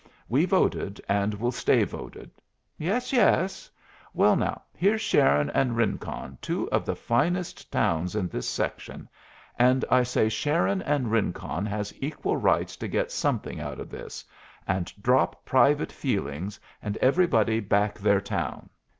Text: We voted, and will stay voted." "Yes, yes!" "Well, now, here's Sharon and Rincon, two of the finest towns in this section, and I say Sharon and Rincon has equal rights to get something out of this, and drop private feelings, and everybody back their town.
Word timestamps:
We 0.27 0.45
voted, 0.45 0.99
and 1.07 1.35
will 1.35 1.51
stay 1.51 1.83
voted." 1.83 2.31
"Yes, 2.75 3.13
yes!" 3.13 3.69
"Well, 4.15 4.35
now, 4.35 4.63
here's 4.75 5.01
Sharon 5.01 5.51
and 5.51 5.77
Rincon, 5.77 6.39
two 6.41 6.67
of 6.71 6.87
the 6.87 6.95
finest 6.95 7.71
towns 7.71 8.15
in 8.15 8.27
this 8.27 8.49
section, 8.49 9.07
and 9.59 9.85
I 9.91 10.01
say 10.01 10.27
Sharon 10.27 10.81
and 10.81 11.11
Rincon 11.11 11.67
has 11.67 11.93
equal 11.99 12.37
rights 12.37 12.75
to 12.77 12.87
get 12.87 13.11
something 13.11 13.59
out 13.59 13.79
of 13.79 13.91
this, 13.91 14.25
and 14.65 14.91
drop 14.99 15.45
private 15.45 15.91
feelings, 15.91 16.59
and 16.81 16.97
everybody 16.97 17.59
back 17.59 17.99
their 17.99 18.21
town. 18.21 18.71